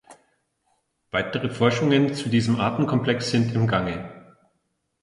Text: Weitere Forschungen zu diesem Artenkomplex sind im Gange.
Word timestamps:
Weitere 1.11 1.51
Forschungen 1.51 2.15
zu 2.15 2.29
diesem 2.29 2.59
Artenkomplex 2.59 3.29
sind 3.29 3.53
im 3.53 3.67
Gange. 3.67 4.35